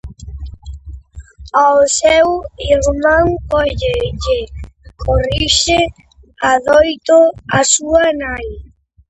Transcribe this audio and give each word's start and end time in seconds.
Ou 1.63 1.73
a 1.75 1.75
o 1.75 1.85
seu 1.99 2.27
irmán, 2.73 3.25
como 3.49 3.71
lle 3.79 4.39
corrixe 5.03 5.79
adoito 6.51 7.19
a 7.59 7.59
súa 7.73 8.05
nai. 8.21 8.47